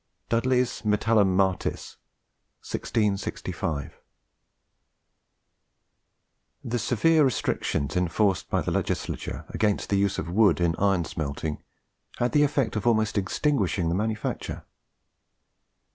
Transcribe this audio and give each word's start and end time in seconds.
DUDLEY's 0.29 0.81
Metallum 0.83 1.35
Martis, 1.35 1.97
1665. 2.63 3.93
The 6.63 6.79
severe 6.79 7.23
restrictions 7.23 7.95
enforced 7.95 8.49
by 8.49 8.61
the 8.63 8.71
legislature 8.71 9.45
against 9.49 9.89
the 9.91 9.97
use 9.99 10.17
of 10.17 10.27
wood 10.27 10.59
in 10.59 10.75
iron 10.77 11.05
smelting 11.05 11.61
had 12.17 12.31
the 12.31 12.41
effect 12.41 12.75
of 12.75 12.87
almost 12.87 13.15
extinguishing 13.15 13.89
the 13.89 13.93
manufacture. 13.95 14.65